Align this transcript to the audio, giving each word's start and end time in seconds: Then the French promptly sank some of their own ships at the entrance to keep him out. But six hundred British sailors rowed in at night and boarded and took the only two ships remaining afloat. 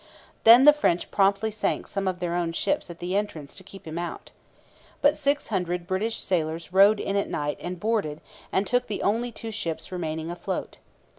Then 0.45 0.65
the 0.65 0.73
French 0.73 1.11
promptly 1.11 1.51
sank 1.51 1.85
some 1.85 2.07
of 2.07 2.17
their 2.17 2.33
own 2.33 2.53
ships 2.53 2.89
at 2.89 2.97
the 2.97 3.15
entrance 3.15 3.53
to 3.53 3.63
keep 3.63 3.85
him 3.85 3.99
out. 3.99 4.31
But 4.99 5.15
six 5.15 5.49
hundred 5.49 5.85
British 5.85 6.17
sailors 6.21 6.73
rowed 6.73 6.99
in 6.99 7.15
at 7.15 7.29
night 7.29 7.59
and 7.61 7.79
boarded 7.79 8.19
and 8.51 8.65
took 8.65 8.87
the 8.87 9.03
only 9.03 9.31
two 9.31 9.51
ships 9.51 9.91
remaining 9.91 10.31
afloat. 10.31 10.79